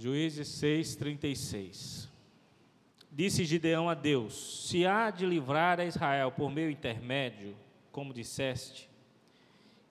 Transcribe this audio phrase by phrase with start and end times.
[0.00, 2.08] Juízes 6, 36.
[3.10, 7.56] Disse Gideão a Deus: Se há de livrar a Israel por meu intermédio,
[7.90, 8.88] como disseste,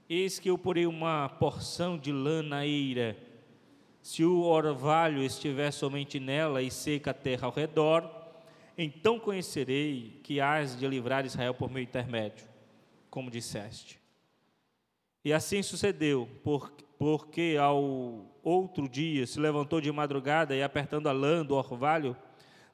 [0.10, 3.18] eis que eu porei uma porção de lã na eira.
[4.02, 8.10] Se o orvalho estiver somente nela e seca a terra ao redor,
[8.78, 12.48] então conhecerei que hás de livrar Israel por meu intermédio,
[13.10, 14.00] como disseste.
[15.28, 16.26] E assim sucedeu,
[16.98, 17.84] porque ao
[18.42, 22.16] outro dia se levantou de madrugada e, apertando a lã do orvalho,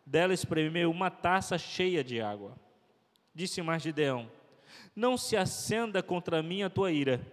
[0.06, 2.56] dela espremeu uma taça cheia de água.
[3.34, 4.30] Disse mais Gideão:
[4.96, 7.26] Não se acenda contra mim a tua ira.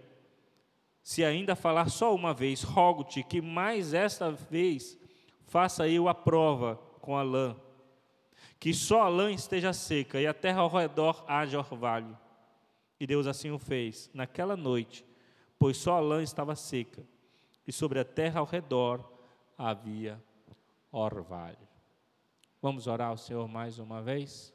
[1.03, 4.97] Se ainda falar só uma vez, rogo-te que mais esta vez
[5.45, 7.55] faça eu a prova com a lã,
[8.59, 12.17] que só a lã esteja seca e a terra ao redor haja orvalho.
[12.99, 14.09] E Deus assim o fez.
[14.15, 15.10] Naquela noite,
[15.61, 17.07] pois só a lã estava seca,
[17.67, 19.07] e sobre a terra ao redor
[19.55, 20.19] havia
[20.91, 21.67] orvalho.
[22.59, 24.51] Vamos orar ao Senhor mais uma vez?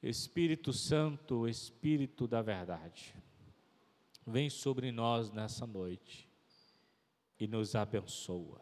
[0.00, 3.12] Espírito Santo, Espírito da verdade,
[4.24, 6.30] vem sobre nós nessa noite
[7.36, 8.60] e nos abençoa.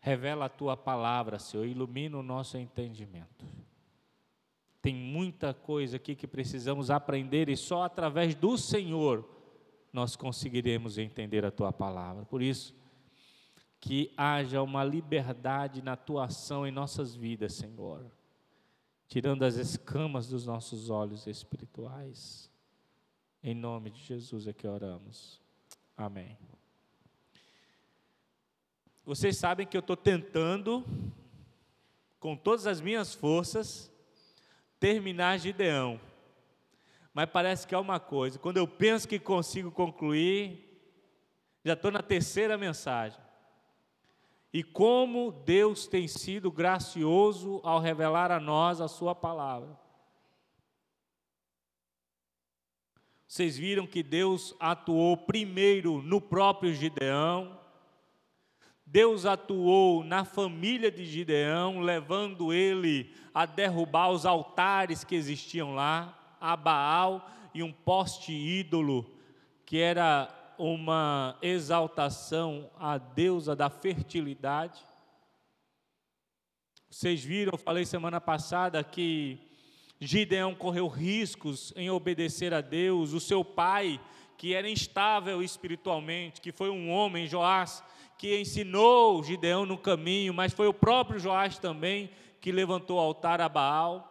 [0.00, 3.46] Revela a tua palavra, Senhor, ilumina o nosso entendimento.
[4.88, 9.22] Tem muita coisa aqui que precisamos aprender e só através do Senhor
[9.92, 12.24] nós conseguiremos entender a tua palavra.
[12.24, 12.74] Por isso,
[13.78, 18.10] que haja uma liberdade na tua ação em nossas vidas, Senhor,
[19.06, 22.50] tirando as escamas dos nossos olhos espirituais.
[23.42, 25.38] Em nome de Jesus é que oramos.
[25.94, 26.38] Amém.
[29.04, 30.82] Vocês sabem que eu estou tentando,
[32.18, 33.92] com todas as minhas forças,
[34.78, 36.00] terminar Gideão.
[37.12, 40.68] Mas parece que é uma coisa, quando eu penso que consigo concluir,
[41.64, 43.20] já estou na terceira mensagem.
[44.52, 49.78] E como Deus tem sido gracioso ao revelar a nós a Sua palavra.
[53.26, 57.57] Vocês viram que Deus atuou primeiro no próprio Gideão,
[58.90, 66.36] Deus atuou na família de Gideão, levando ele a derrubar os altares que existiam lá,
[66.40, 69.04] a Baal e um poste ídolo,
[69.66, 74.80] que era uma exaltação à deusa da fertilidade.
[76.88, 79.38] Vocês viram, eu falei semana passada que
[80.00, 84.00] Gideão correu riscos em obedecer a Deus, o seu pai,
[84.38, 87.84] que era instável espiritualmente, que foi um homem, Joás,
[88.18, 93.40] que ensinou Gideão no caminho, mas foi o próprio Joás também que levantou o altar
[93.40, 94.04] a Baal,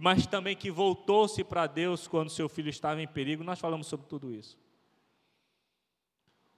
[0.00, 3.44] mas também que voltou-se para Deus quando seu filho estava em perigo.
[3.44, 4.58] Nós falamos sobre tudo isso.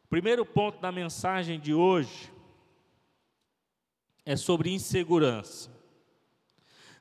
[0.05, 2.33] O primeiro ponto da mensagem de hoje
[4.25, 5.71] é sobre insegurança.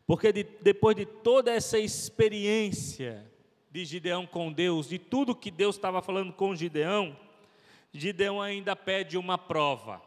[0.07, 3.31] Porque de, depois de toda essa experiência
[3.69, 7.15] de Gideão com Deus, de tudo que Deus estava falando com Gideão,
[7.91, 10.01] Gideão ainda pede uma prova.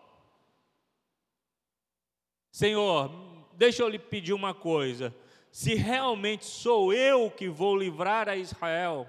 [2.51, 3.11] Senhor,
[3.55, 5.15] deixa eu lhe pedir uma coisa.
[5.51, 9.07] Se realmente sou eu que vou livrar a Israel,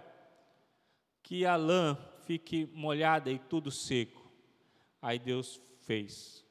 [1.22, 4.30] que a lã fique molhada e tudo seco.
[5.02, 6.44] Aí Deus fez.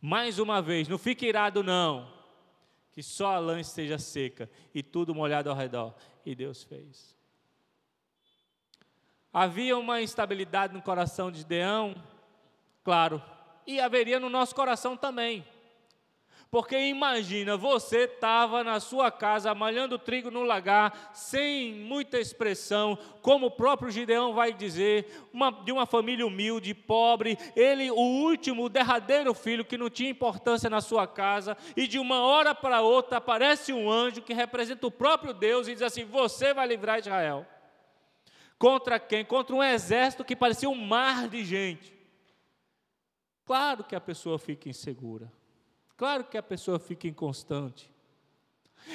[0.00, 2.12] Mais uma vez, não fique irado não,
[2.90, 5.94] que só a lã esteja seca e tudo molhado ao redor.
[6.24, 7.16] E Deus fez.
[9.32, 11.94] Havia uma instabilidade no coração de Deão,
[12.84, 13.22] claro,
[13.66, 15.42] e haveria no nosso coração também.
[16.52, 23.46] Porque imagina, você estava na sua casa malhando trigo no lagar, sem muita expressão, como
[23.46, 28.68] o próprio Gideão vai dizer, uma, de uma família humilde, pobre, ele, o último, o
[28.68, 33.16] derradeiro filho que não tinha importância na sua casa, e de uma hora para outra
[33.16, 37.46] aparece um anjo que representa o próprio Deus e diz assim: Você vai livrar Israel.
[38.62, 39.24] Contra quem?
[39.24, 41.92] Contra um exército que parecia um mar de gente.
[43.44, 45.32] Claro que a pessoa fica insegura.
[45.96, 47.91] Claro que a pessoa fica inconstante.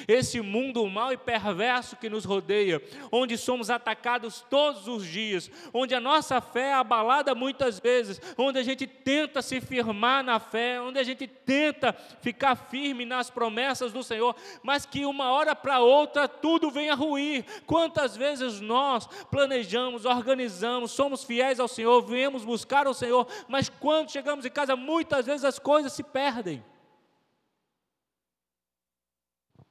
[0.06, 2.80] Esse mundo mal e perverso que nos rodeia,
[3.10, 8.58] onde somos atacados todos os dias, onde a nossa fé é abalada muitas vezes, onde
[8.58, 13.92] a gente tenta se firmar na fé, onde a gente tenta ficar firme nas promessas
[13.92, 17.44] do Senhor, mas que uma hora para outra tudo vem a ruir.
[17.66, 24.10] Quantas vezes nós planejamos, organizamos, somos fiéis ao Senhor, viemos buscar o Senhor, mas quando
[24.10, 26.62] chegamos em casa, muitas vezes as coisas se perdem.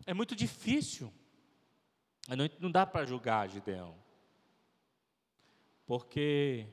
[0.08, 1.14] É muito difícil.
[2.60, 3.94] Não dá para julgar Gideão.
[5.86, 6.66] Porque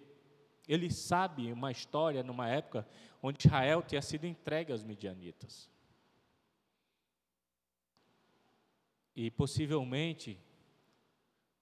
[0.68, 2.88] Ele sabe uma história numa época
[3.20, 5.68] onde Israel tinha sido entregue aos midianitas.
[9.16, 10.38] E possivelmente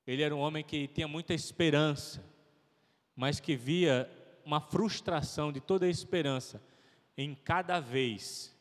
[0.07, 2.25] ele era um homem que tinha muita esperança,
[3.15, 4.11] mas que via
[4.45, 6.63] uma frustração de toda a esperança
[7.17, 8.52] em cada vez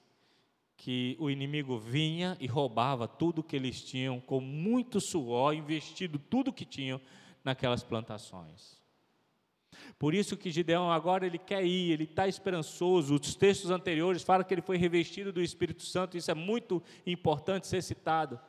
[0.82, 6.52] que o inimigo vinha e roubava tudo que eles tinham com muito suor, investido tudo
[6.52, 7.00] que tinham
[7.44, 8.82] naquelas plantações.
[10.00, 13.14] Por isso que Gideão agora ele quer ir, ele está esperançoso.
[13.14, 17.68] Os textos anteriores falam que ele foi revestido do Espírito Santo, isso é muito importante
[17.68, 18.40] ser citado.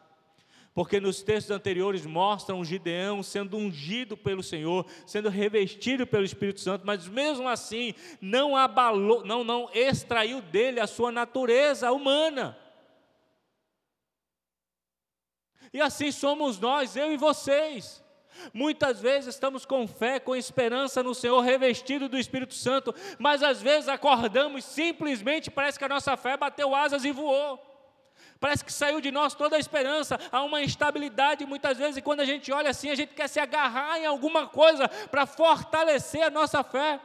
[0.75, 6.87] Porque nos textos anteriores mostram Gideão sendo ungido pelo Senhor, sendo revestido pelo Espírito Santo,
[6.87, 12.57] mas mesmo assim não abalou, não, não extraiu dele a sua natureza humana.
[15.75, 18.03] E assim somos nós, eu e vocês.
[18.53, 23.61] Muitas vezes estamos com fé, com esperança no Senhor, revestido do Espírito Santo, mas às
[23.61, 27.72] vezes acordamos simplesmente parece que a nossa fé bateu asas e voou.
[28.43, 32.23] Parece que saiu de nós toda a esperança, há uma instabilidade muitas vezes, e quando
[32.23, 36.29] a gente olha assim, a gente quer se agarrar em alguma coisa para fortalecer a
[36.29, 36.99] nossa fé.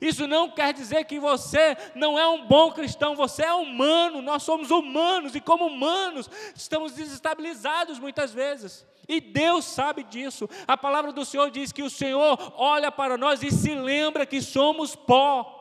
[0.00, 4.42] Isso não quer dizer que você não é um bom cristão, você é humano, nós
[4.42, 8.86] somos humanos e, como humanos, estamos desestabilizados muitas vezes.
[9.06, 10.48] E Deus sabe disso.
[10.66, 14.40] A palavra do Senhor diz que o Senhor olha para nós e se lembra que
[14.40, 15.53] somos pó.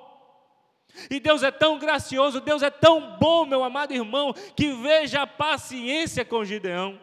[1.10, 5.28] E Deus é tão gracioso, Deus é tão bom, meu amado irmão, que veja a
[5.28, 7.00] paciência com Gideão.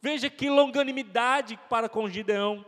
[0.00, 2.64] Veja que longanimidade para com Gideão.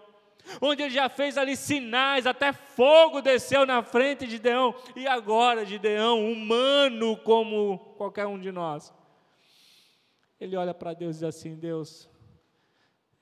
[0.61, 4.75] Onde ele já fez ali sinais, até fogo desceu na frente de Gideão.
[4.95, 8.93] E agora, Gideão, humano como qualquer um de nós,
[10.41, 12.09] ele olha para Deus e diz assim: Deus,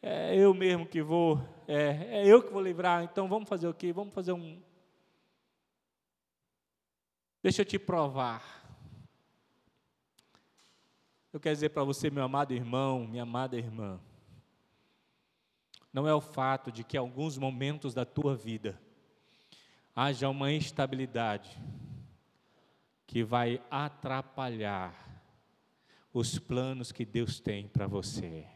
[0.03, 3.75] é eu mesmo que vou, é, é eu que vou livrar, então vamos fazer o
[3.75, 3.93] quê?
[3.93, 4.61] Vamos fazer um,
[7.43, 8.61] Deixa eu te provar.
[11.33, 14.01] Eu quero dizer para você, meu amado irmão, minha amada irmã,
[15.93, 18.81] não é o fato de que em alguns momentos da tua vida
[19.95, 21.57] haja uma instabilidade
[23.07, 24.95] que vai atrapalhar
[26.13, 28.47] os planos que Deus tem para você.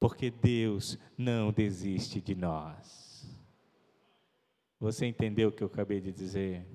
[0.00, 3.38] Porque Deus não desiste de nós.
[4.80, 6.66] Você entendeu o que eu acabei de dizer?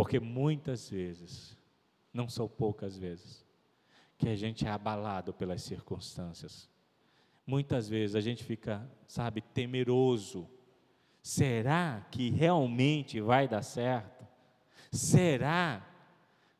[0.00, 1.54] Porque muitas vezes,
[2.10, 3.44] não são poucas vezes,
[4.16, 6.70] que a gente é abalado pelas circunstâncias.
[7.46, 10.48] Muitas vezes a gente fica, sabe, temeroso.
[11.22, 14.26] Será que realmente vai dar certo?
[14.90, 15.86] Será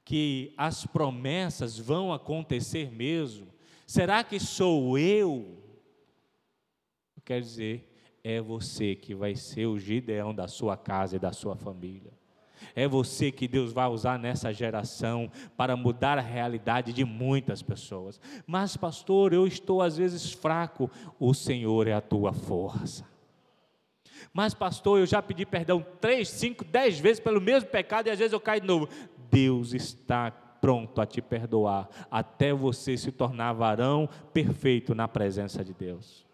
[0.05, 3.47] que as promessas vão acontecer mesmo?
[3.87, 5.65] Será que sou eu?
[7.25, 7.91] Quer dizer,
[8.23, 12.20] é você que vai ser o Gideão da sua casa e da sua família.
[12.75, 18.21] É você que Deus vai usar nessa geração para mudar a realidade de muitas pessoas.
[18.47, 20.91] Mas, pastor, eu estou às vezes fraco.
[21.19, 23.09] O Senhor é a tua força.
[24.33, 28.19] Mas, pastor, eu já pedi perdão três, cinco, dez vezes pelo mesmo pecado e às
[28.19, 28.89] vezes eu caio de novo.
[29.31, 35.73] Deus está pronto a te perdoar, até você se tornar varão perfeito na presença de
[35.73, 36.27] Deus.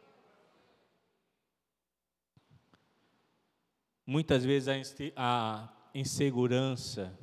[4.04, 4.68] Muitas vezes
[5.16, 7.18] a, insegurança,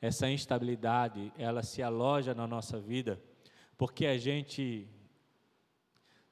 [0.00, 3.20] essa instabilidade, ela se aloja na nossa vida,
[3.76, 4.88] porque a gente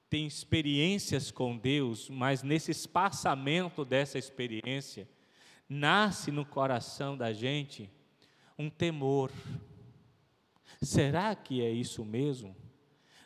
[0.09, 5.07] tem experiências com Deus, mas nesse espaçamento dessa experiência,
[5.69, 7.91] nasce no coração da gente
[8.59, 9.31] um temor.
[10.81, 12.57] Será que é isso mesmo?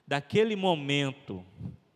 [0.07, 1.45] Daquele momento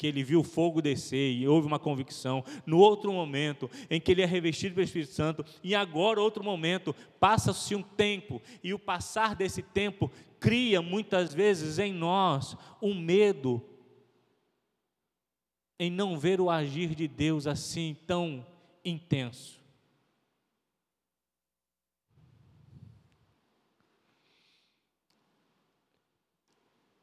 [0.01, 4.11] que ele viu o fogo descer e houve uma convicção, no outro momento em que
[4.11, 8.79] ele é revestido pelo Espírito Santo, e agora outro momento, passa-se um tempo, e o
[8.79, 13.63] passar desse tempo cria muitas vezes em nós um medo
[15.79, 18.47] em não ver o agir de Deus assim tão
[18.83, 19.61] intenso.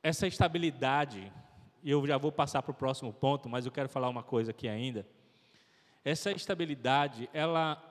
[0.02, 1.32] Essa estabilidade
[1.92, 4.68] eu já vou passar para o próximo ponto, mas eu quero falar uma coisa aqui
[4.68, 5.08] ainda.
[6.04, 7.82] Essa estabilidade, ela,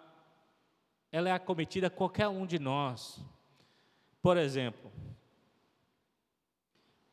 [1.11, 3.25] ela é acometida a qualquer um de nós.
[4.21, 4.91] Por exemplo,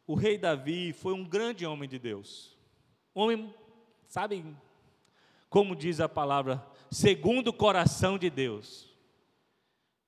[0.05, 2.57] o rei Davi foi um grande homem de Deus.
[3.13, 3.53] Homem,
[4.07, 4.45] sabe,
[5.49, 8.91] como diz a palavra, segundo o coração de Deus.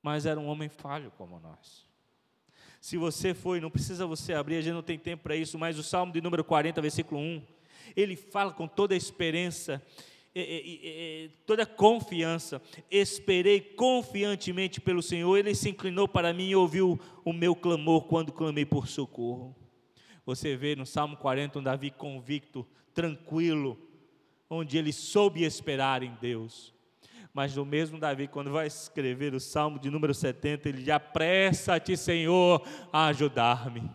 [0.02, 1.85] Mas era um homem falho como nós.
[2.86, 5.80] Se você foi, não precisa você abrir, a gente não tem tempo para isso, mas
[5.80, 7.42] o Salmo de número 40, versículo 1,
[7.98, 9.82] ele fala com toda a esperança
[11.48, 12.62] toda confiança,
[12.92, 18.32] esperei confiantemente pelo Senhor, Ele se inclinou para mim e ouviu o meu clamor quando
[18.32, 19.56] clamei por socorro.
[20.24, 23.80] Você vê no Salmo 40 um Davi convicto, tranquilo,
[24.48, 26.75] onde ele soube esperar em Deus.
[27.36, 31.98] Mas o mesmo Davi, quando vai escrever o Salmo de número 70, ele diz: Apressa-te,
[31.98, 33.94] Senhor, a ajudar-me.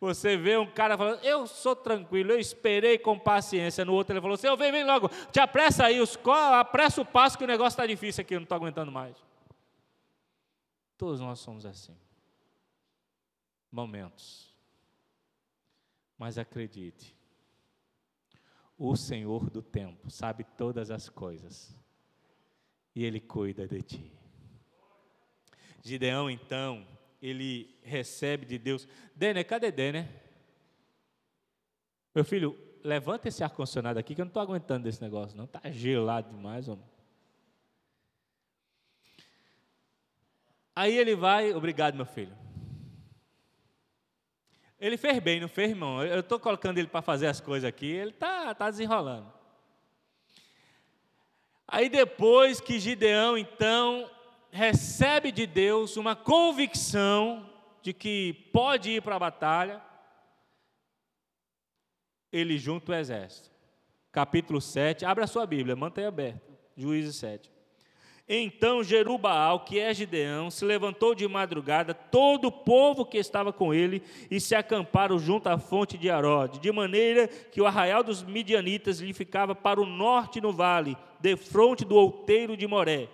[0.00, 3.84] Você vê um cara falando, eu sou tranquilo, eu esperei com paciência.
[3.84, 7.38] No outro ele falou, Senhor, vem, vem logo, te apressa aí, os, apressa o passo
[7.38, 9.16] que o negócio está difícil aqui, eu não estou aguentando mais.
[10.98, 11.96] Todos nós somos assim.
[13.70, 14.52] Momentos.
[16.18, 17.16] Mas acredite,
[18.76, 21.76] o Senhor do tempo sabe todas as coisas
[22.94, 24.12] e Ele cuida de ti.
[25.82, 26.86] Gideão, então,
[27.20, 28.88] ele recebe de Deus.
[29.14, 30.08] Denner, cadê Denner?
[32.14, 35.44] Meu filho, levanta esse ar-condicionado aqui que eu não estou aguentando desse negócio, não.
[35.44, 36.84] Está gelado demais, homem.
[40.76, 42.36] Aí ele vai, obrigado, meu filho.
[44.80, 46.02] Ele fez bem, não fez, irmão?
[46.02, 49.32] Eu estou colocando ele para fazer as coisas aqui, ele está tá desenrolando.
[51.66, 54.10] Aí depois que Gideão, então,
[54.50, 57.50] recebe de Deus uma convicção
[57.82, 59.82] de que pode ir para a batalha,
[62.32, 63.50] ele junta o exército.
[64.10, 66.52] Capítulo 7, abra a sua Bíblia, mantenha aberta.
[66.76, 67.53] Juízes 7.
[68.26, 73.74] Então Jerubaal, que é Gideão, se levantou de madrugada, todo o povo que estava com
[73.74, 78.22] ele, e se acamparam junto à fonte de Arode, de maneira que o arraial dos
[78.22, 83.08] midianitas lhe ficava para o norte no vale, de frente do outeiro de Moré.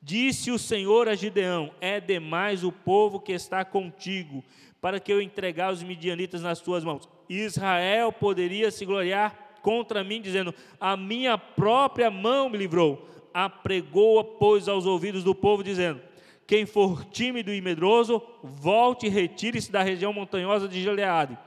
[0.00, 4.44] Disse o Senhor a Gideão: É demais o povo que está contigo,
[4.80, 7.08] para que eu entregar os midianitas nas tuas mãos.
[7.28, 13.08] Israel poderia se gloriar contra mim, dizendo: A minha própria mão me livrou.
[13.40, 16.02] Apregou-a, pois, aos ouvidos do povo, dizendo:
[16.44, 21.38] Quem for tímido e medroso, volte e retire-se da região montanhosa de Gileade.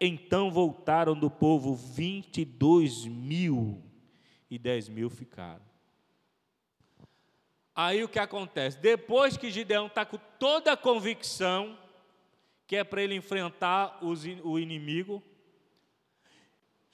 [0.00, 3.82] Então voltaram do povo vinte e dois mil,
[4.48, 5.62] e dez mil ficaram.
[7.74, 8.78] Aí o que acontece?
[8.78, 11.76] Depois que Gideão está com toda a convicção
[12.68, 15.22] que é para ele enfrentar os, o inimigo,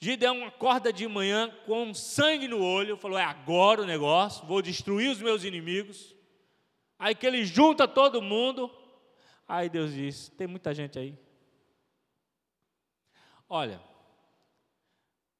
[0.01, 5.11] Gideão acorda de manhã com sangue no olho, falou: é agora o negócio, vou destruir
[5.11, 6.15] os meus inimigos.
[6.97, 8.71] Aí que ele junta todo mundo.
[9.45, 11.17] Aí Deus diz: tem muita gente aí.
[13.49, 13.81] Olha,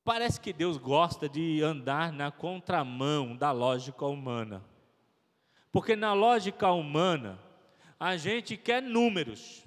[0.03, 4.65] parece que Deus gosta de andar na contramão da lógica humana.
[5.71, 7.39] Porque na lógica humana,
[7.97, 9.63] a gente quer números.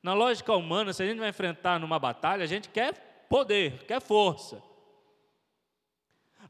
[0.00, 4.00] Na lógica humana, se a gente vai enfrentar numa batalha, a gente quer poder, quer
[4.00, 4.62] força.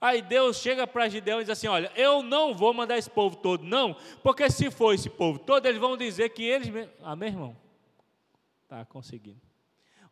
[0.01, 3.37] Aí Deus chega para Gideão e diz assim: Olha, eu não vou mandar esse povo
[3.37, 6.69] todo, não, porque se for esse povo todo, eles vão dizer que eles.
[7.03, 7.57] Ah, meu irmão,
[8.69, 9.41] tá conseguindo.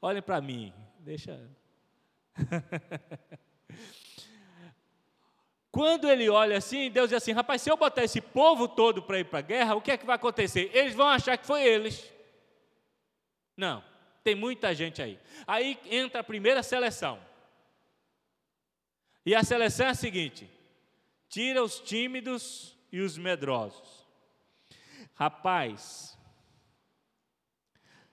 [0.02, 1.48] Olhem para mim, deixa.
[5.70, 9.20] Quando ele olha assim, Deus diz assim: rapaz, se eu botar esse povo todo para
[9.20, 10.70] ir para a guerra, o que é que vai acontecer?
[10.74, 12.12] Eles vão achar que foi eles.
[13.56, 13.84] Não,
[14.26, 15.20] tem muita gente aí.
[15.46, 17.24] Aí entra a primeira seleção.
[19.24, 20.50] E a seleção é a seguinte:
[21.28, 24.04] tira os tímidos e os medrosos.
[25.14, 26.18] Rapaz,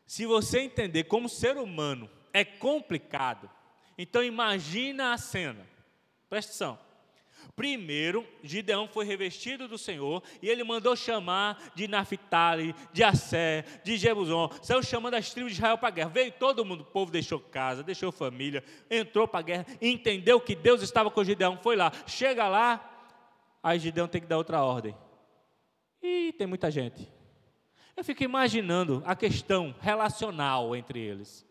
[0.06, 3.50] se você entender como ser humano é complicado,
[3.98, 5.68] então imagina a cena.
[6.30, 6.93] Presta atenção.
[7.56, 13.98] Primeiro, Gideão foi revestido do Senhor e ele mandou chamar de Naphtali, de Assé, de
[13.98, 16.10] Jebusão, saiu chamando as tribos de Israel para a guerra.
[16.10, 20.56] Veio todo mundo, o povo deixou casa, deixou família, entrou para a guerra, entendeu que
[20.56, 21.92] Deus estava com Gideão, foi lá.
[22.08, 23.12] Chega lá,
[23.62, 24.96] aí Gideão tem que dar outra ordem.
[26.02, 27.08] E tem muita gente.
[27.96, 31.46] Eu fico imaginando a questão relacional entre eles.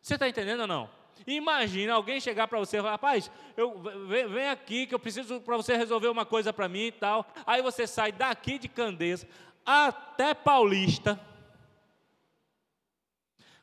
[0.00, 1.01] Você está entendendo ou não?
[1.26, 5.40] Imagina alguém chegar para você e falar, rapaz, eu, vem, vem aqui que eu preciso
[5.40, 7.26] para você resolver uma coisa para mim e tal.
[7.46, 9.26] Aí você sai daqui de Candeias
[9.64, 11.20] até Paulista.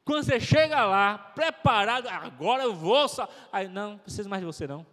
[0.05, 3.07] Quando você chega lá, preparado, agora eu vou.
[3.07, 3.29] Só...
[3.51, 4.85] Aí, não, não preciso mais de você não.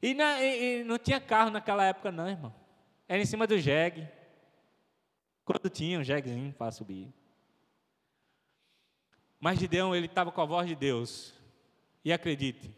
[0.00, 2.54] E, na, e, e, não tinha carro naquela época, não, irmão.
[3.06, 4.08] Era em cima do jegue.
[5.44, 7.12] Quando tinha um jeguezinho para subir.
[9.42, 11.34] Mas Gideão, ele estava com a voz de Deus.
[12.04, 12.72] E acredite,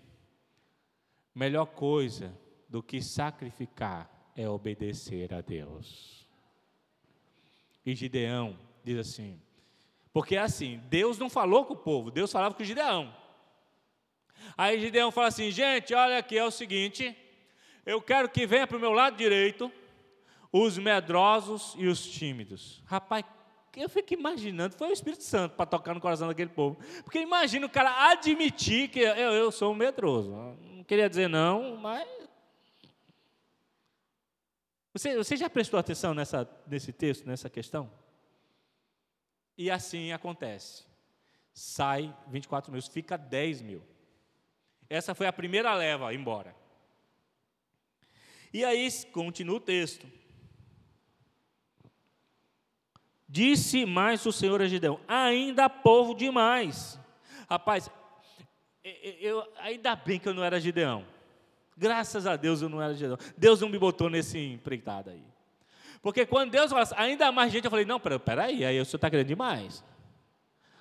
[1.34, 2.34] melhor coisa
[2.70, 6.26] do que sacrificar é obedecer a Deus.
[7.84, 9.38] E Gideão diz assim,
[10.10, 13.14] porque é assim, Deus não falou com o povo, Deus falava com Gideão.
[14.56, 17.14] Aí Gideão fala assim: gente, olha aqui, é o seguinte,
[17.84, 19.70] eu quero que venha para o meu lado direito
[20.50, 22.82] os medrosos e os tímidos.
[22.86, 23.22] Rapaz,
[23.76, 26.78] eu fico imaginando, foi o Espírito Santo para tocar no coração daquele povo.
[27.02, 30.30] Porque imagina o cara admitir que eu, eu sou um medroso.
[30.30, 32.08] Não queria dizer não, mas.
[34.92, 37.90] Você, você já prestou atenção nessa, nesse texto, nessa questão?
[39.56, 40.84] E assim acontece.
[41.52, 43.82] Sai 24 mil, fica 10 mil.
[44.88, 46.54] Essa foi a primeira leva embora.
[48.52, 50.06] E aí continua o texto.
[53.34, 57.00] Disse mais o Senhor a Gideão: ainda povo demais.
[57.50, 57.90] Rapaz,
[59.20, 61.04] eu, ainda bem que eu não era Gideão.
[61.76, 63.18] Graças a Deus eu não era Gideão.
[63.36, 65.24] Deus não me botou nesse empreitado aí.
[66.00, 68.98] Porque quando Deus fala assim, ainda mais gente, eu falei, não, peraí, aí o senhor
[68.98, 69.82] está querendo demais.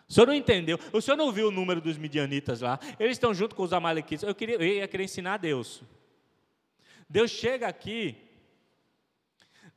[0.07, 3.33] O senhor não entendeu, o senhor não viu o número dos midianitas lá, eles estão
[3.33, 4.29] junto com os amalequitas.
[4.29, 5.81] Eu, queria, eu ia querer ensinar a Deus.
[7.09, 8.15] Deus chega aqui,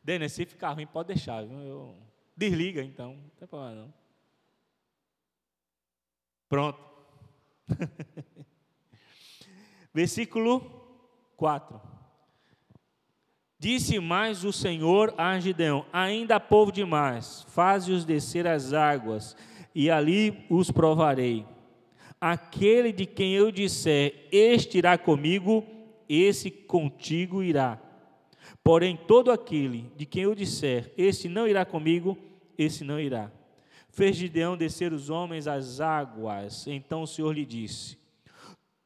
[0.04, 1.42] Denis, se ficar ruim, pode deixar.
[1.42, 1.96] Eu,
[2.36, 3.94] Desliga então, não tem problema não.
[6.48, 6.78] Pronto.
[9.94, 10.60] Versículo
[11.36, 11.80] 4.
[13.58, 19.34] Disse mais o Senhor a Gideão: Ainda há povo demais, faze-os descer as águas,
[19.74, 21.46] e ali os provarei.
[22.20, 25.64] Aquele de quem eu disser, este irá comigo,
[26.08, 27.80] esse contigo irá.
[28.66, 32.18] Porém, todo aquele de quem eu disser, este não irá comigo,
[32.58, 33.30] esse não irá.
[33.90, 36.66] Fez Gideão descer os homens às águas.
[36.66, 37.96] Então o Senhor lhe disse: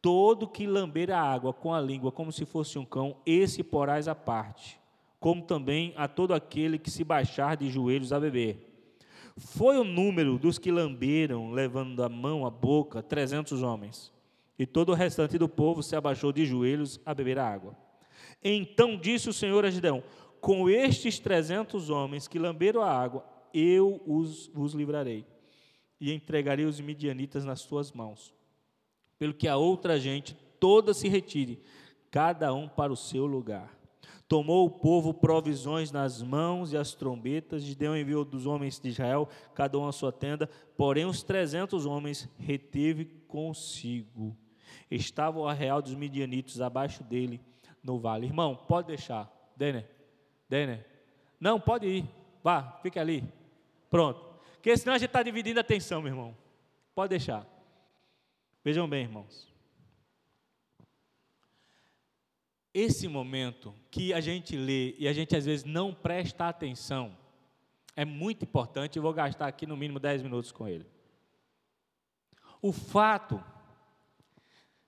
[0.03, 4.07] Todo que lamber a água com a língua como se fosse um cão, esse porás
[4.07, 4.79] à parte,
[5.19, 8.93] como também a todo aquele que se baixar de joelhos a beber.
[9.39, 14.13] Foi o número dos que lamberam, levando a mão à boca, trezentos homens.
[14.59, 17.90] E todo o restante do povo se abaixou de joelhos a beber a água.
[18.43, 20.03] Então disse o Senhor a Gideão:
[20.41, 25.27] Com estes trezentos homens que lamberam a água, eu os, livrarei,
[26.01, 28.35] e entregarei os midianitas nas tuas mãos,
[29.19, 31.61] pelo que a outra gente toda se retire,
[32.11, 33.79] cada um para o seu lugar.
[34.27, 38.89] Tomou o povo provisões nas mãos e as trombetas, e deu envio dos homens de
[38.89, 44.37] Israel, cada um a sua tenda, porém os trezentos homens reteve consigo.
[44.89, 47.41] Estava o arreal dos midianitos abaixo dele
[47.83, 48.27] no vale.
[48.27, 49.31] Irmão, pode deixar.
[49.57, 49.89] Denner,
[50.49, 50.87] Denner.
[51.39, 52.05] Não, pode ir.
[52.43, 53.25] Vá, fique ali.
[53.89, 54.21] Pronto.
[54.55, 56.37] Porque senão a gente está dividindo a atenção, meu irmão.
[56.95, 57.47] Pode deixar.
[58.63, 59.49] Vejam bem, irmãos.
[62.73, 67.17] Esse momento que a gente lê e a gente às vezes não presta atenção,
[67.97, 68.97] é muito importante.
[68.97, 70.87] Eu vou gastar aqui no mínimo 10 minutos com ele.
[72.63, 73.43] O fato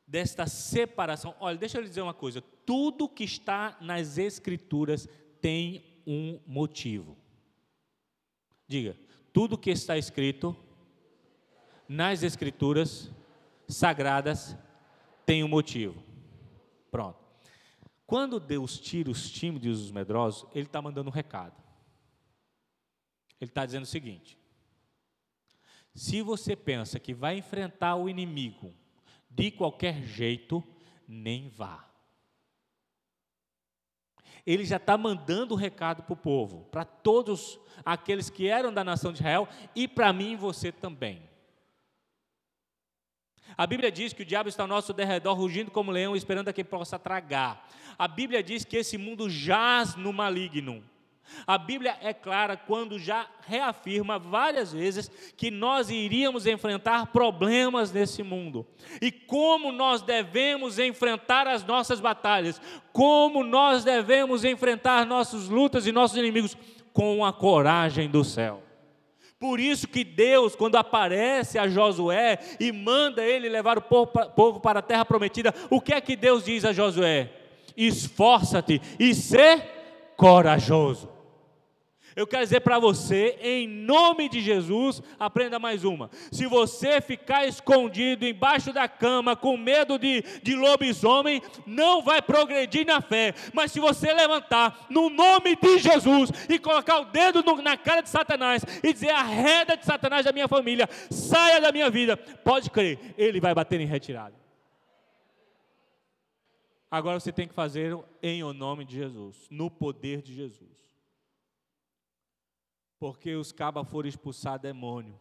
[0.07, 5.09] desta separação, olha, deixa eu lhe dizer uma coisa: tudo que está nas Escrituras
[5.41, 7.17] tem um motivo.
[8.67, 8.97] Diga,
[9.33, 10.57] tudo que está escrito
[11.89, 13.11] nas Escrituras
[13.69, 14.57] sagradas
[15.27, 16.03] tem um motivo.
[16.91, 17.19] Pronto.
[18.07, 21.61] Quando Deus tira os tímidos e os medrosos, Ele está mandando um recado.
[23.41, 24.39] Ele está dizendo o seguinte:
[25.95, 28.75] se você pensa que vai enfrentar o inimigo
[29.31, 30.63] de qualquer jeito,
[31.09, 31.92] nem vá
[34.47, 38.85] ele já está mandando o recado para o povo, para todos aqueles que eram da
[38.85, 41.23] nação de Israel e para mim e você também.
[43.57, 46.53] A Bíblia diz que o diabo está ao nosso derredor, rugindo como leão, esperando a
[46.53, 47.69] quem possa tragar.
[47.99, 50.83] A Bíblia diz que esse mundo jaz no maligno.
[51.47, 58.23] A Bíblia é clara quando já reafirma várias vezes que nós iríamos enfrentar problemas nesse
[58.23, 58.67] mundo.
[59.01, 62.61] E como nós devemos enfrentar as nossas batalhas,
[62.93, 66.57] como nós devemos enfrentar nossas lutas e nossos inimigos
[66.93, 68.63] com a coragem do céu.
[69.43, 74.79] Por isso que Deus, quando aparece a Josué e manda ele levar o povo para
[74.79, 77.29] a terra prometida, o que é que Deus diz a Josué?
[77.77, 81.12] Esforça-te e ser corajoso.
[82.15, 86.11] Eu quero dizer para você, em nome de Jesus, aprenda mais uma.
[86.31, 92.87] Se você ficar escondido embaixo da cama, com medo de, de lobisomem, não vai progredir
[92.87, 93.35] na fé.
[93.55, 98.03] Mas se você levantar no nome de Jesus e colocar o dedo no, na cara
[98.03, 102.69] de Satanás e dizer: arreda de Satanás da minha família, saia da minha vida, pode
[102.69, 104.35] crer, ele vai bater em retirada.
[106.91, 110.82] Agora você tem que fazer em o nome de Jesus, no poder de Jesus
[113.03, 115.19] porque os cabas foram expulsar demônio.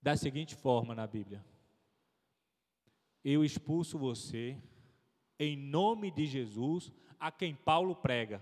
[0.00, 1.44] Da seguinte forma na Bíblia:
[3.24, 4.56] eu expulso você,
[5.40, 8.40] em nome de Jesus, a quem Paulo prega.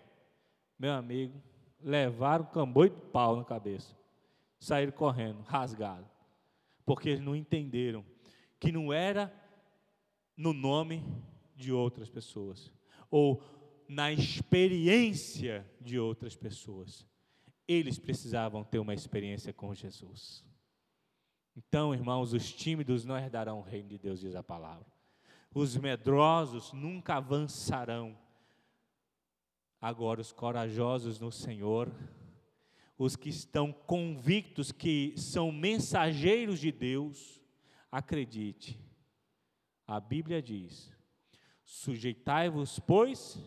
[0.79, 1.43] Meu amigo,
[1.81, 3.97] levaram um camboio de pau na cabeça,
[4.59, 6.07] saíram correndo, rasgado,
[6.85, 8.05] porque eles não entenderam
[8.61, 9.33] que não era
[10.37, 11.03] no nome
[11.57, 12.71] de outras pessoas,
[13.11, 13.43] ou
[13.89, 17.09] na experiência de outras pessoas.
[17.69, 20.43] Eles precisavam ter uma experiência com Jesus.
[21.55, 24.87] Então, irmãos, os tímidos não herdarão o reino de Deus, diz a palavra.
[25.55, 28.19] Os medrosos nunca avançarão.
[29.81, 31.93] Agora, os corajosos no Senhor,
[32.97, 37.43] os que estão convictos que são mensageiros de Deus,
[37.91, 38.81] acredite,
[39.87, 40.93] a Bíblia diz:
[41.65, 43.39] sujeitai-vos, pois.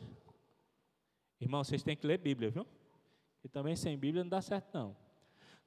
[1.39, 2.67] Irmão, vocês têm que ler Bíblia, viu?
[3.43, 4.95] E também sem Bíblia não dá certo, não.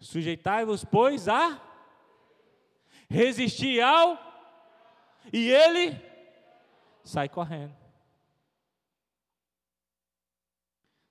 [0.01, 1.61] Sujeitai-vos, pois, a
[3.09, 4.19] resistir ao,
[5.33, 5.97] e ele
[7.03, 7.75] sai correndo.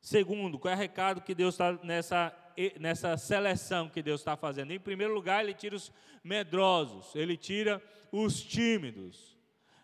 [0.02, 2.36] Segundo, qual é o recado que Deus está nessa,
[2.78, 4.72] nessa seleção que Deus está fazendo?
[4.72, 9.38] Em primeiro lugar, Ele tira os medrosos, Ele tira os tímidos,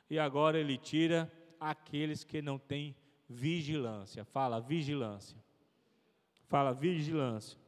[0.10, 2.96] e agora Ele tira aqueles que não têm
[3.30, 4.26] vigilância.
[4.26, 5.38] Fala, vigilância.
[6.50, 7.60] Fala, vigilância.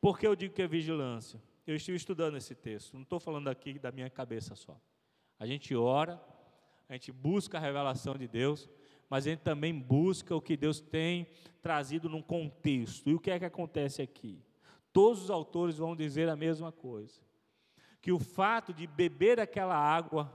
[0.00, 1.42] Por que eu digo que é vigilância?
[1.66, 4.80] Eu estive estudando esse texto, não estou falando aqui da minha cabeça só.
[5.36, 6.22] A gente ora,
[6.88, 8.70] a gente busca a revelação de Deus,
[9.10, 11.26] mas a gente também busca o que Deus tem
[11.60, 13.10] trazido num contexto.
[13.10, 14.40] E o que é que acontece aqui?
[14.92, 17.20] Todos os autores vão dizer a mesma coisa.
[18.00, 20.32] Que o fato de beber aquela água,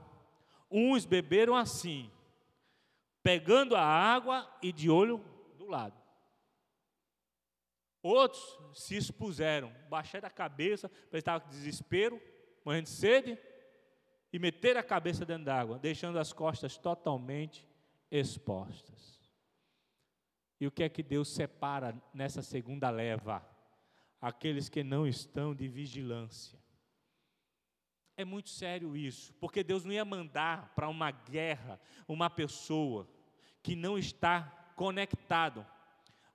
[0.70, 2.10] uns beberam assim,
[3.22, 5.24] pegando a água e de olho
[5.56, 6.01] do lado.
[8.02, 12.20] Outros se expuseram, baixaram a cabeça, estavam com desespero,
[12.64, 13.38] morrendo de sede,
[14.32, 17.68] e meteram a cabeça dentro d'água, deixando as costas totalmente
[18.10, 19.20] expostas.
[20.60, 23.46] E o que é que Deus separa nessa segunda leva?
[24.20, 26.58] Aqueles que não estão de vigilância.
[28.16, 33.08] É muito sério isso, porque Deus não ia mandar para uma guerra uma pessoa
[33.62, 35.66] que não está conectado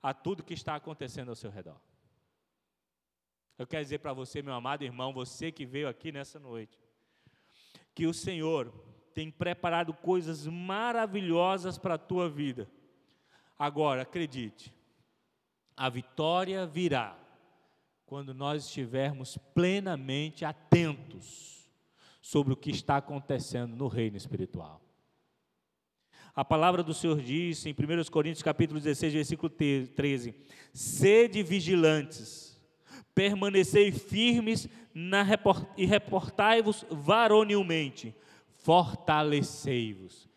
[0.02, 1.80] a tudo que está acontecendo ao seu redor.
[3.58, 6.78] Eu quero dizer para você, meu amado irmão, você que veio aqui nessa noite,
[7.94, 8.72] que o Senhor
[9.12, 12.70] tem preparado coisas maravilhosas para a tua vida.
[13.58, 14.72] Agora, acredite,
[15.76, 17.18] a vitória virá
[18.06, 21.68] quando nós estivermos plenamente atentos
[22.22, 24.80] sobre o que está acontecendo no reino espiritual.
[26.38, 30.36] A palavra do Senhor diz em 1 Coríntios capítulo 16, versículo 13:
[30.72, 32.56] Sede vigilantes,
[33.12, 35.26] permanecei firmes na
[35.76, 38.14] e reportai-vos varonilmente,
[38.58, 40.28] fortalecei-vos.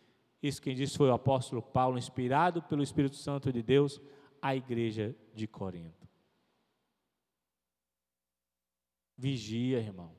[0.42, 4.00] Isso quem disse foi o apóstolo Paulo, inspirado pelo Espírito Santo de Deus,
[4.42, 6.08] à igreja de Corinto.
[9.16, 10.10] Vigia, irmão.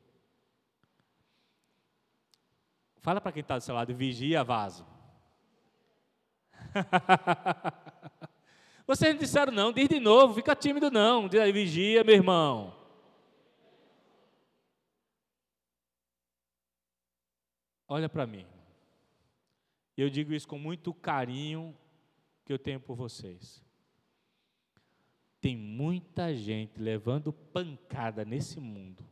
[3.01, 4.92] Fala para quem está do seu lado, vigia, vaso.
[8.85, 12.75] Vocês não disseram não, diz de novo, fica tímido não, diz aí, vigia, meu irmão.
[17.87, 18.45] Olha para mim.
[19.95, 21.77] Eu digo isso com muito carinho
[22.43, 23.63] que eu tenho por vocês.
[25.39, 29.05] Tem muita gente levando pancada nesse mundo,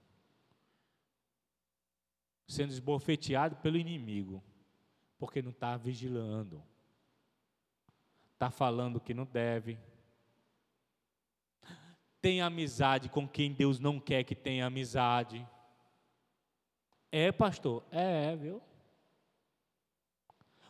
[2.48, 4.44] sendo esbofeteado pelo inimigo,
[5.20, 6.64] porque não está vigilando
[8.42, 9.78] está falando que não deve,
[12.20, 15.48] tem amizade com quem Deus não quer que tenha amizade.
[17.12, 17.84] É, pastor?
[17.92, 18.60] É, viu?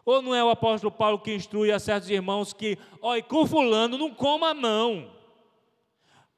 [0.04, 3.98] Ou não é o apóstolo Paulo que instrui a certos irmãos que, olha, com fulano
[3.98, 5.16] não coma não.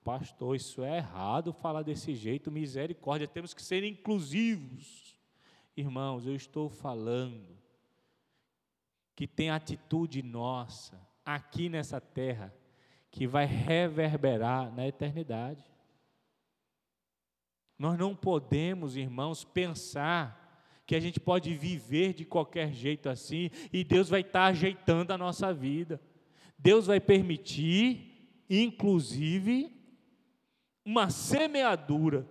[0.03, 5.17] Pastor, isso é errado falar desse jeito, misericórdia, temos que ser inclusivos.
[5.75, 7.57] Irmãos, eu estou falando
[9.15, 12.53] que tem atitude nossa aqui nessa terra
[13.11, 15.63] que vai reverberar na eternidade.
[17.77, 20.41] Nós não podemos, irmãos, pensar
[20.85, 25.17] que a gente pode viver de qualquer jeito assim e Deus vai estar ajeitando a
[25.17, 26.01] nossa vida.
[26.57, 29.71] Deus vai permitir, inclusive,
[30.85, 32.27] uma semeadura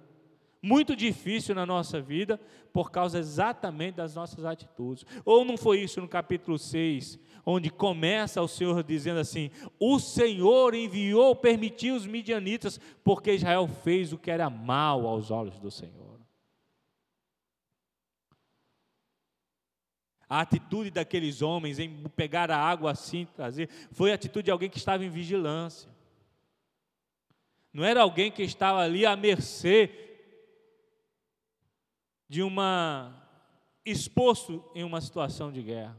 [0.63, 2.41] muito difícil na nossa vida
[2.73, 5.05] por causa exatamente das nossas atitudes.
[5.25, 10.73] Ou não foi isso no capítulo 6, onde começa o Senhor dizendo assim: O Senhor
[10.75, 16.21] enviou, permitiu os midianitas, porque Israel fez o que era mal aos olhos do Senhor.
[20.29, 24.71] A atitude daqueles homens em pegar a água assim, trazer, foi a atitude de alguém
[24.71, 25.91] que estava em vigilância.
[27.71, 30.12] Não era alguém que estava ali à mercê
[32.33, 33.15] de uma
[33.85, 35.95] exposto em uma situação de guerra.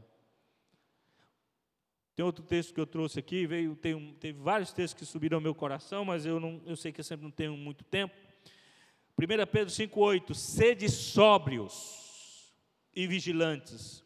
[2.16, 5.40] Tem outro texto que eu trouxe aqui, veio, tem, teve vários textos que subiram ao
[5.40, 8.12] meu coração, mas eu, não, eu sei que eu sempre não tenho muito tempo.
[9.16, 12.52] 1 Pedro 5,8: Sede sóbrios
[12.92, 14.02] e vigilantes.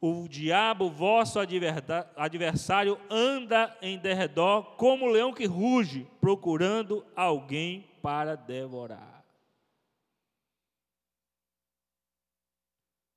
[0.00, 8.34] O diabo, vosso adversário, anda em derredor como um leão que ruge, procurando alguém para
[8.34, 9.21] devorar.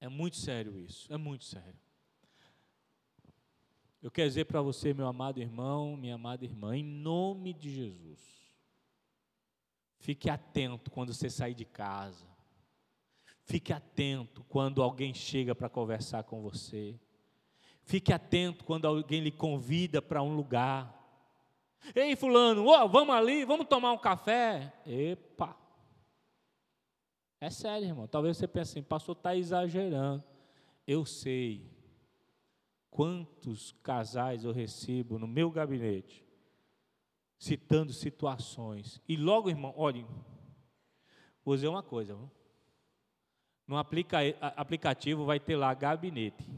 [0.06, 1.80] É muito sério isso, é muito sério.
[4.04, 8.20] Eu quero dizer para você, meu amado irmão, minha amada irmã, em nome de Jesus,
[9.98, 12.24] fique atento quando você sair de casa.
[13.46, 17.00] Fique atento quando alguém chega para conversar com você.
[17.82, 21.04] Fique atento quando alguém lhe convida para um lugar.
[21.96, 24.72] Ei, fulano, oh, vamos ali, vamos tomar um café.
[24.86, 25.65] Epa!
[27.46, 28.08] É sério, irmão.
[28.08, 30.24] Talvez você pense assim, pastor está exagerando.
[30.88, 31.64] Eu sei
[32.90, 36.26] quantos casais eu recebo no meu gabinete,
[37.38, 39.00] citando situações.
[39.08, 40.08] E logo, irmão, olhem,
[41.44, 42.18] vou dizer uma coisa.
[43.68, 46.50] No aplica, aplicativo vai ter lá gabinete.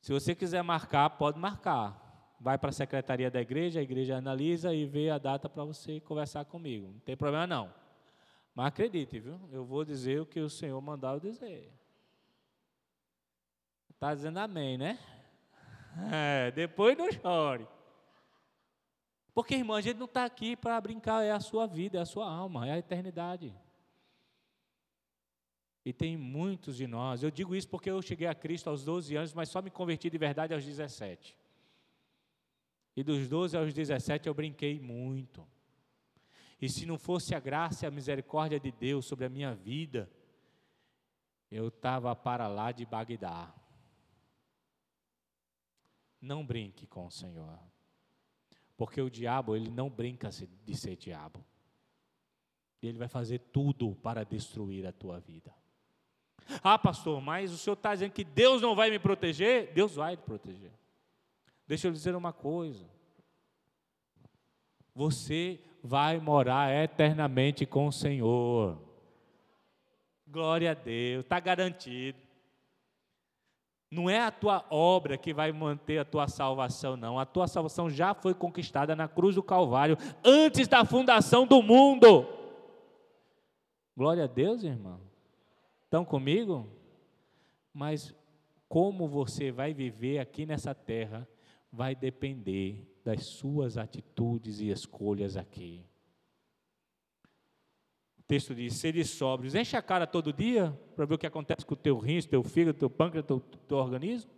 [0.00, 2.34] Se você quiser marcar, pode marcar.
[2.40, 6.00] Vai para a secretaria da igreja, a igreja analisa e vê a data para você
[6.00, 6.90] conversar comigo.
[6.90, 7.79] Não tem problema não.
[8.54, 9.40] Mas acredite, viu?
[9.52, 11.72] Eu vou dizer o que o Senhor mandar eu dizer.
[13.90, 14.98] Está dizendo amém, né?
[16.12, 17.66] É, depois não chore.
[19.34, 22.06] Porque, irmão, a gente não está aqui para brincar, é a sua vida, é a
[22.06, 23.52] sua alma, é a eternidade.
[25.84, 29.16] E tem muitos de nós, eu digo isso porque eu cheguei a Cristo aos 12
[29.16, 31.36] anos, mas só me converti de verdade aos 17.
[32.96, 35.46] E dos 12 aos 17 eu brinquei muito.
[36.60, 40.10] E se não fosse a graça e a misericórdia de Deus sobre a minha vida,
[41.50, 43.52] eu estava para lá de Bagdá.
[46.20, 47.58] Não brinque com o Senhor.
[48.76, 51.44] Porque o diabo, ele não brinca de ser diabo.
[52.82, 55.54] Ele vai fazer tudo para destruir a tua vida.
[56.62, 59.72] Ah, pastor, mas o senhor está dizendo que Deus não vai me proteger?
[59.72, 60.72] Deus vai te proteger.
[61.66, 62.88] Deixa eu dizer uma coisa.
[64.94, 68.78] Você vai morar eternamente com o Senhor.
[70.26, 72.18] Glória a Deus, está garantido.
[73.90, 77.18] Não é a tua obra que vai manter a tua salvação, não.
[77.18, 82.26] A tua salvação já foi conquistada na cruz do Calvário, antes da fundação do mundo.
[83.96, 85.00] Glória a Deus, irmão.
[85.84, 86.68] Estão comigo?
[87.74, 88.14] Mas
[88.68, 91.26] como você vai viver aqui nessa terra
[91.72, 95.84] vai depender das suas atitudes e escolhas aqui
[98.30, 99.56] texto diz: sede sóbrios.
[99.56, 102.44] Enche a cara todo dia para ver o que acontece com o teu rins, teu
[102.44, 104.30] fígado, teu pâncreas, teu, teu organismo.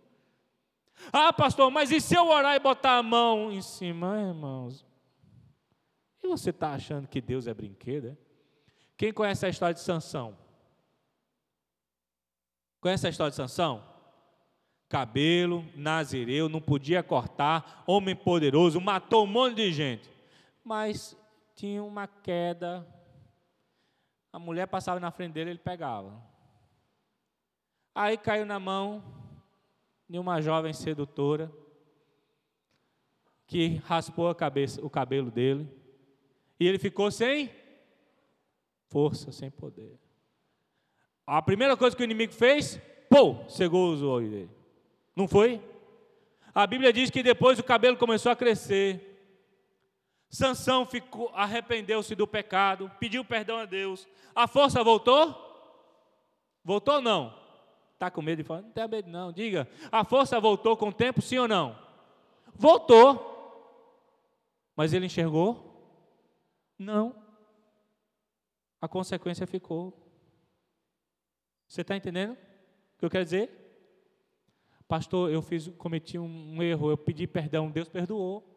[1.11, 4.83] Ah, pastor, mas e se eu orar e botar a mão em cima, irmãos?
[6.23, 8.07] E você está achando que Deus é brinquedo?
[8.07, 8.17] É?
[8.97, 10.35] Quem conhece a história de Sansão?
[12.79, 13.92] Conhece a história de Sansão?
[14.93, 20.09] Cabelo, nazireu, não podia cortar, homem poderoso, matou um monte de gente.
[20.63, 21.17] Mas
[21.55, 22.85] tinha uma queda
[24.33, 26.19] a mulher passava na frente dele, ele pegava.
[27.93, 29.03] Aí caiu na mão
[30.09, 31.51] de uma jovem sedutora
[33.45, 35.69] que raspou a cabeça, o cabelo dele,
[36.59, 37.51] e ele ficou sem
[38.87, 39.99] força, sem poder.
[41.27, 44.62] A primeira coisa que o inimigo fez, pô, cegou os olhos dele.
[45.15, 45.61] Não foi?
[46.53, 49.09] A Bíblia diz que depois o cabelo começou a crescer.
[50.29, 54.07] Sansão ficou, arrependeu-se do pecado, pediu perdão a Deus.
[54.33, 55.35] A força voltou?
[56.63, 57.39] Voltou ou não?
[57.93, 58.61] Está com medo de falar?
[58.61, 59.31] Não tem medo não.
[59.31, 61.77] Diga, a força voltou com o tempo, sim ou não?
[62.55, 63.31] Voltou.
[64.75, 65.71] Mas ele enxergou?
[66.77, 67.15] Não.
[68.81, 69.93] A consequência ficou.
[71.67, 73.62] Você está entendendo o que eu quero dizer?
[74.93, 78.47] Pastor, eu fiz, cometi um erro, eu pedi perdão, Deus perdoou.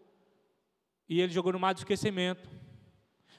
[1.09, 2.47] E ele jogou no mar do esquecimento.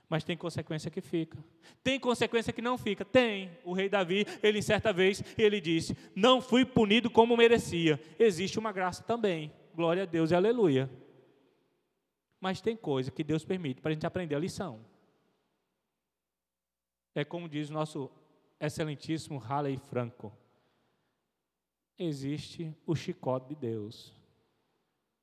[0.09, 1.37] Mas tem consequência que fica.
[1.83, 3.05] Tem consequência que não fica?
[3.05, 3.51] Tem.
[3.63, 8.01] O rei Davi, ele certa vez, ele disse: Não fui punido como merecia.
[8.17, 9.53] Existe uma graça também.
[9.75, 10.89] Glória a Deus e aleluia.
[12.41, 14.83] Mas tem coisa que Deus permite para a gente aprender a lição.
[17.13, 18.09] É como diz o nosso
[18.59, 20.35] excelentíssimo Halley Franco.
[21.97, 24.13] Existe o chicote de Deus.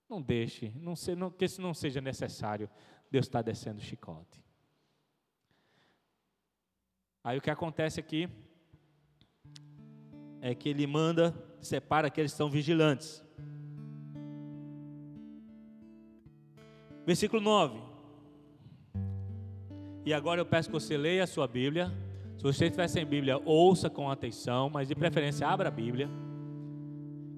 [0.09, 2.69] Não deixe, não se, não, que isso não seja necessário,
[3.11, 4.43] Deus está descendo o chicote.
[7.23, 8.29] Aí o que acontece aqui
[10.41, 13.25] é que ele manda, separa aqueles que são vigilantes.
[17.07, 17.79] Versículo 9.
[20.05, 21.91] E agora eu peço que você leia a sua Bíblia.
[22.37, 26.11] Se você estiver sem Bíblia, ouça com atenção, mas de preferência abra a Bíblia.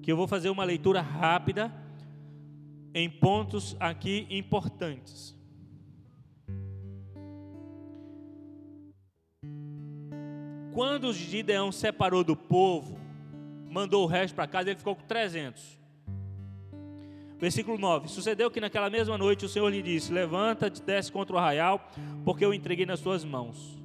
[0.07, 1.69] Que eu vou fazer uma leitura rápida
[2.93, 5.35] em pontos aqui importantes.
[10.71, 12.97] Quando Gideão separou do povo,
[13.69, 15.77] mandou o resto para casa, ele ficou com 300.
[17.37, 21.37] Versículo 9: Sucedeu que naquela mesma noite o Senhor lhe disse: Levanta-te, desce contra o
[21.37, 21.85] arraial,
[22.23, 23.77] porque eu entreguei nas suas mãos.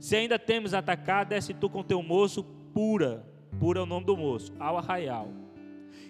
[0.00, 2.42] Se ainda temes atacar, desce tu com teu moço,
[2.74, 5.28] pura, pura é o nome do moço, ao arraial.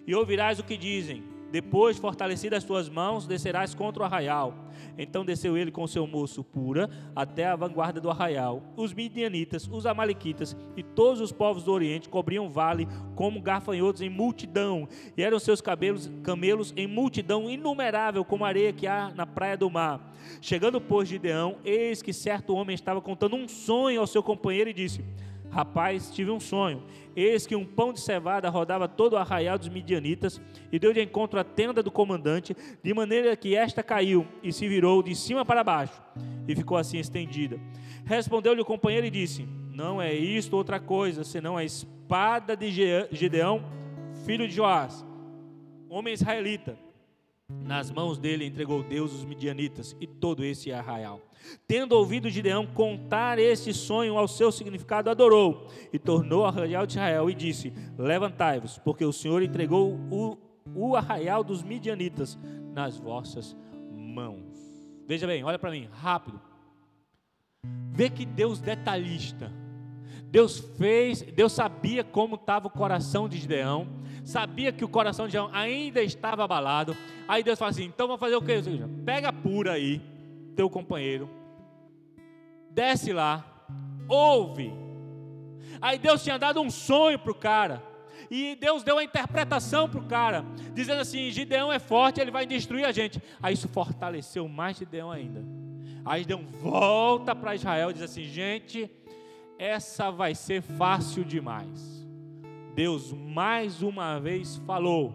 [0.06, 4.54] E ouvirás o que dizem: depois, fortalecidas as tuas mãos, descerás contra o arraial.
[4.96, 8.62] Então desceu ele com seu moço pura até a vanguarda do arraial.
[8.74, 14.00] Os midianitas, os amalequitas e todos os povos do Oriente cobriam o vale como garfanhotos
[14.00, 19.12] em multidão, e eram seus cabelos, camelos em multidão inumerável, como a areia que há
[19.14, 20.10] na praia do mar.
[20.40, 24.74] Chegando, pois, Gideão, eis que certo homem estava contando um sonho ao seu companheiro e
[24.74, 25.04] disse:
[25.52, 26.82] Rapaz, tive um sonho.
[27.14, 30.40] Eis que um pão de cevada rodava todo o arraial dos midianitas
[30.72, 34.66] e deu de encontro à tenda do comandante, de maneira que esta caiu e se
[34.66, 36.00] virou de cima para baixo
[36.48, 37.60] e ficou assim estendida.
[38.06, 42.70] Respondeu-lhe o companheiro e disse: Não é isto outra coisa, senão a espada de
[43.10, 43.62] Gideão,
[44.24, 45.04] filho de Joás,
[45.90, 46.78] homem israelita.
[47.46, 51.20] Nas mãos dele entregou Deus os midianitas e todo esse arraial.
[51.66, 56.92] Tendo ouvido Gideão contar este sonho ao seu significado, adorou e tornou ao arraial de
[56.94, 60.36] Israel e disse: Levantai-vos, porque o Senhor entregou o,
[60.74, 62.38] o arraial dos midianitas
[62.72, 63.56] nas vossas
[63.92, 64.42] mãos.
[65.06, 66.40] Veja bem, olha para mim, rápido.
[67.90, 69.52] Vê que Deus detalhista.
[70.24, 73.86] Deus fez, Deus sabia como estava o coração de Gideão,
[74.24, 76.96] sabia que o coração de Gideão ainda estava abalado.
[77.28, 78.62] Aí Deus fala assim: então vamos fazer o que?
[79.04, 80.00] Pega pura aí
[80.54, 81.28] teu companheiro,
[82.70, 83.44] desce lá,
[84.08, 84.72] ouve.
[85.80, 87.82] Aí Deus tinha dado um sonho para o cara.
[88.30, 92.46] E Deus deu a interpretação para o cara, dizendo assim: Gideão é forte, ele vai
[92.46, 93.20] destruir a gente.
[93.42, 95.44] Aí isso fortaleceu mais Gideão ainda.
[96.04, 98.90] Aí Gideão volta para Israel e diz assim: gente,
[99.58, 102.06] essa vai ser fácil demais.
[102.74, 105.12] Deus mais uma vez falou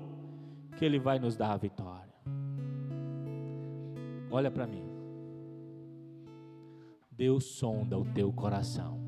[0.78, 2.14] que Ele vai nos dar a vitória.
[4.30, 4.87] Olha para mim.
[7.18, 9.02] Deus sonda o teu coração.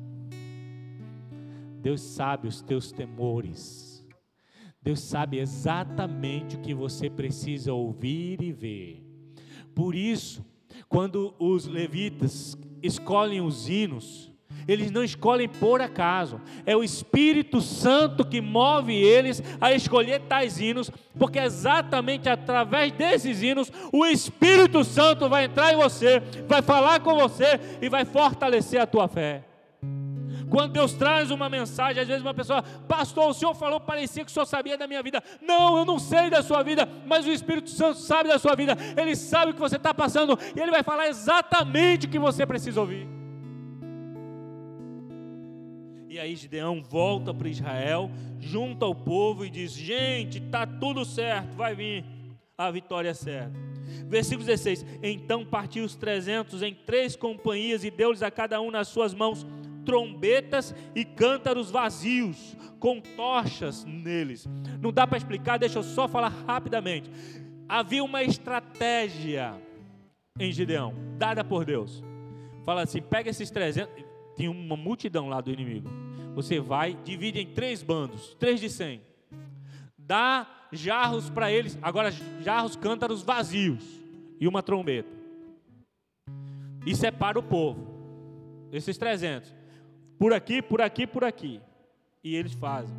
[1.80, 4.04] Deus sabe os teus temores.
[4.82, 9.06] Deus sabe exatamente o que você precisa ouvir e ver.
[9.74, 10.44] Por isso,
[10.88, 14.29] quando os levitas escolhem os hinos,
[14.66, 20.60] eles não escolhem por acaso, é o Espírito Santo que move eles a escolher tais
[20.60, 27.00] hinos, porque exatamente através desses hinos o Espírito Santo vai entrar em você, vai falar
[27.00, 29.44] com você e vai fortalecer a tua fé.
[30.50, 34.30] Quando Deus traz uma mensagem, às vezes uma pessoa, pastor, o senhor falou, parecia que
[34.30, 35.22] o senhor sabia da minha vida.
[35.40, 38.76] Não, eu não sei da sua vida, mas o Espírito Santo sabe da sua vida,
[38.96, 42.44] ele sabe o que você está passando e ele vai falar exatamente o que você
[42.44, 43.19] precisa ouvir.
[46.10, 51.54] E aí Gideão volta para Israel, junta o povo e diz: Gente, está tudo certo,
[51.54, 52.04] vai vir
[52.58, 53.52] a vitória certa.
[54.08, 58.88] Versículo 16: Então partiu os trezentos em três companhias e deu-lhes a cada um nas
[58.88, 59.46] suas mãos
[59.84, 64.48] trombetas e cântaros vazios, com tochas neles.
[64.80, 67.08] Não dá para explicar, deixa eu só falar rapidamente.
[67.68, 69.54] Havia uma estratégia
[70.40, 72.02] em Gideão, dada por Deus.
[72.64, 74.09] Fala assim: pega esses 300
[74.40, 75.86] tinha uma multidão lá do inimigo.
[76.34, 79.02] Você vai, divide em três bandos, três de cem.
[79.98, 82.10] Dá jarros para eles, agora
[82.40, 83.84] jarros cântaros vazios
[84.40, 85.10] e uma trombeta.
[86.86, 87.86] E separa o povo,
[88.72, 89.54] esses trezentos.
[90.18, 91.60] Por aqui, por aqui, por aqui.
[92.24, 92.96] E eles fazem.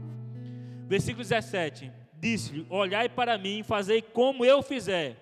[0.87, 5.17] Versículo 17: Disse-lhe: Olhai para mim e fazei como eu fizer.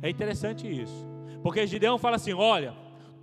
[0.00, 1.04] É interessante isso,
[1.42, 2.72] porque Gideão fala assim: Olha,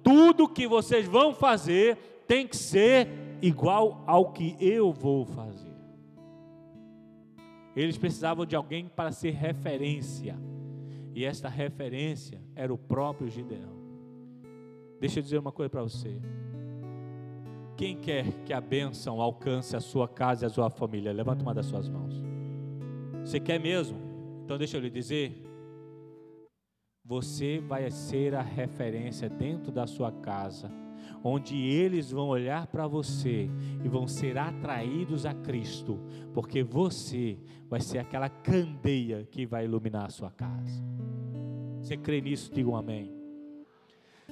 [0.04, 3.08] tudo que vocês vão fazer tem que ser
[3.42, 5.76] igual ao que eu vou fazer.
[7.76, 10.36] Eles precisavam de alguém para ser referência,
[11.14, 13.78] e esta referência era o próprio Gideão.
[15.00, 16.20] Deixa eu dizer uma coisa para você.
[17.76, 21.14] Quem quer que a bênção alcance a sua casa e a sua família?
[21.14, 22.24] Levanta uma das suas mãos.
[23.24, 24.00] Você quer mesmo?
[24.44, 25.44] Então deixa eu lhe dizer.
[27.06, 30.72] Você vai ser a referência dentro da sua casa,
[31.24, 33.50] onde eles vão olhar para você
[33.84, 36.00] e vão ser atraídos a Cristo,
[36.34, 37.38] porque você
[37.70, 40.84] vai ser aquela candeia que vai iluminar a sua casa.
[41.82, 42.52] Você crê nisso?
[42.54, 43.12] Diga um amém.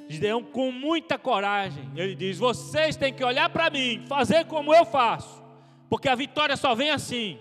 [0.08, 4.86] Gideão, com muita coragem, ele diz: Vocês têm que olhar para mim, fazer como eu
[4.86, 5.44] faço,
[5.90, 7.40] porque a vitória só vem assim.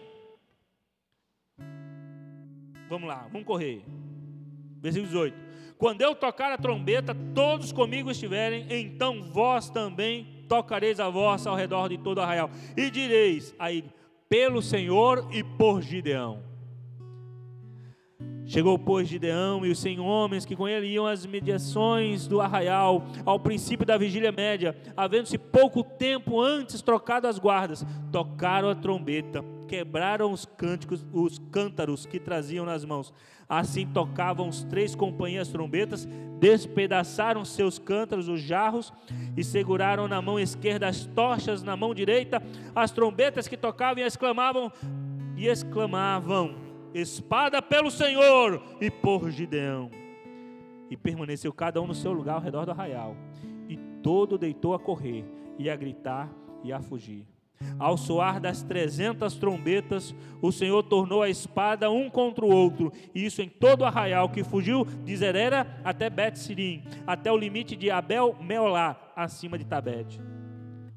[2.89, 3.85] Vamos lá, vamos correr.
[4.81, 5.44] Versículo 18:
[5.85, 11.57] Quando eu tocar a trombeta, todos comigo estiverem, então vós também tocareis a vossa ao
[11.57, 13.85] redor de todo arraial, e direis aí,
[14.27, 16.54] pelo Senhor e por Gideão.
[18.47, 23.07] Chegou, pois, Gideão e os cem homens que com ele iam às mediações do arraial,
[23.25, 29.43] ao princípio da vigília média, havendo-se pouco tempo antes trocado as guardas, tocaram a trombeta,
[29.67, 33.15] quebraram os cânticos, os cântaros que traziam nas mãos.
[33.49, 36.07] Assim tocavam os três companhias trombetas,
[36.39, 38.93] despedaçaram seus cântaros, os jarros,
[39.37, 42.43] e seguraram na mão esquerda as tochas, na mão direita
[42.75, 44.71] as trombetas que tocavam e exclamavam
[45.37, 46.64] e exclamavam
[46.95, 49.91] espada pelo Senhor e por Gideão.
[50.89, 53.17] E permaneceu cada um no seu lugar ao redor do arraial.
[53.69, 55.25] E todo deitou a correr,
[55.59, 56.31] e a gritar
[56.63, 57.27] e a fugir.
[57.79, 63.25] Ao soar das trezentas trombetas, o Senhor tornou a espada um contra o outro, e
[63.25, 67.91] isso em todo o arraial que fugiu de Zerera até Bet-Sirim, até o limite de
[67.91, 70.21] Abel-Meolá, acima de Tabete.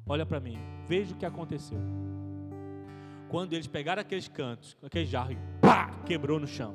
[0.06, 1.78] Olha para mim, veja o que aconteceu
[3.28, 5.36] quando eles pegaram aqueles cantos, aquele jarro,
[5.68, 6.74] pá, quebrou no chão.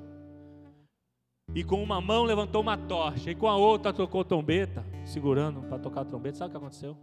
[1.55, 5.79] E com uma mão levantou uma tocha, e com a outra tocou trombeta, segurando para
[5.79, 6.37] tocar a trombeta.
[6.37, 6.97] Sabe o que aconteceu?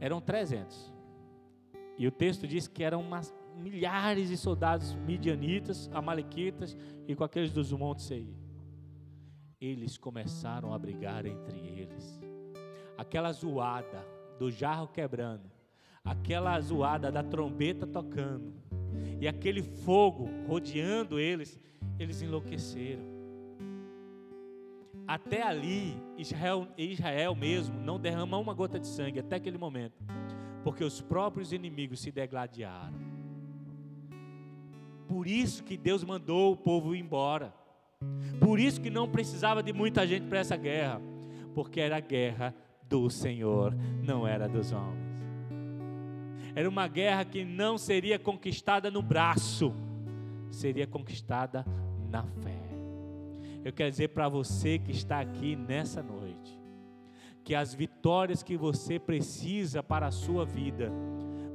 [0.00, 0.94] Eram 300.
[1.98, 6.74] E o texto diz que eram umas milhares de soldados midianitas, amalequitas
[7.06, 8.32] e com aqueles dos montes Seir.
[9.60, 12.18] Eles começaram a brigar entre eles.
[12.96, 14.06] Aquela zoada
[14.38, 15.58] do jarro quebrando
[16.04, 18.54] aquela zoada da trombeta tocando
[19.20, 21.58] e aquele fogo rodeando eles,
[21.98, 23.02] eles enlouqueceram.
[25.06, 30.04] Até ali, Israel, Israel mesmo não derrama uma gota de sangue até aquele momento,
[30.62, 33.08] porque os próprios inimigos se degladiaram.
[35.08, 37.54] Por isso que Deus mandou o povo embora.
[38.38, 41.00] Por isso que não precisava de muita gente para essa guerra,
[41.54, 45.07] porque era a guerra do Senhor, não era dos homens.
[46.54, 49.72] Era uma guerra que não seria conquistada no braço,
[50.50, 51.64] seria conquistada
[52.10, 52.58] na fé.
[53.64, 56.58] Eu quero dizer para você que está aqui nessa noite,
[57.44, 60.92] que as vitórias que você precisa para a sua vida,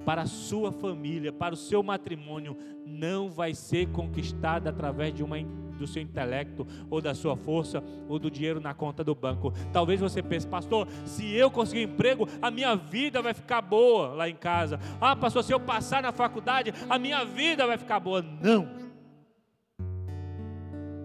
[0.05, 5.39] para a sua família, para o seu matrimônio, não vai ser conquistada através de uma
[5.77, 9.53] do seu intelecto, ou da sua força, ou do dinheiro na conta do banco.
[9.71, 14.09] Talvez você pense, pastor, se eu conseguir um emprego, a minha vida vai ficar boa
[14.09, 14.79] lá em casa.
[14.99, 18.21] Ah, pastor, se eu passar na faculdade, a minha vida vai ficar boa.
[18.21, 18.67] Não.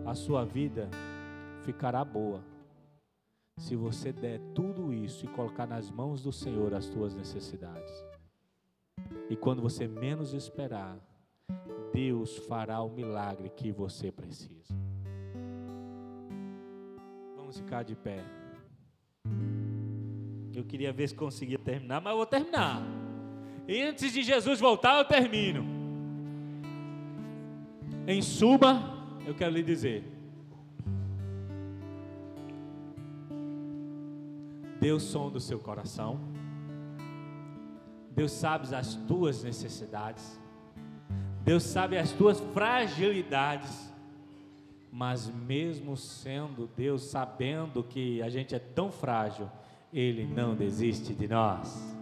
[0.07, 0.89] A sua vida
[1.65, 2.43] ficará boa
[3.59, 7.93] se você der tudo isso e colocar nas mãos do Senhor as suas necessidades.
[9.29, 10.97] E quando você menos esperar,
[11.93, 14.75] Deus fará o milagre que você precisa.
[17.37, 18.25] Vamos ficar de pé.
[20.55, 22.83] Eu queria ver se conseguia terminar, mas eu vou terminar.
[23.67, 25.65] E antes de Jesus voltar, eu termino.
[28.07, 30.05] Em suma, eu quero lhe dizer:
[34.81, 36.21] Deus sonda o seu coração.
[38.11, 40.41] Deus sabe as tuas necessidades.
[41.49, 43.91] Deus sabe as tuas fragilidades,
[44.93, 49.49] mas mesmo sendo Deus sabendo que a gente é tão frágil,
[49.91, 51.97] Ele não desiste de nós.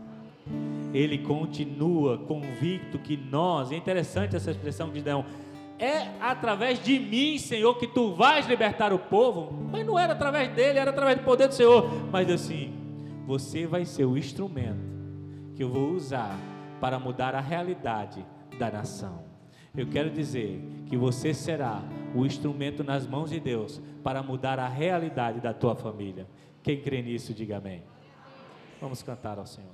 [0.93, 5.25] Ele continua convicto que nós, é interessante essa expressão de Deus,
[5.79, 10.53] é através de mim, Senhor, que tu vais libertar o povo, mas não era através
[10.57, 11.89] dele, era através do poder do Senhor.
[12.11, 12.75] Mas assim,
[13.25, 14.85] você vai ser o instrumento
[15.55, 16.37] que eu vou usar
[16.81, 18.27] para mudar a realidade
[18.59, 19.26] da nação.
[19.77, 21.83] Eu quero dizer que você será
[22.15, 26.27] o instrumento nas mãos de Deus para mudar a realidade da tua família.
[26.63, 27.83] Quem crê nisso, diga amém.
[28.81, 29.65] Vamos cantar ao Senhor.